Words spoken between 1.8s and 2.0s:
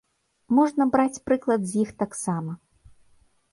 іх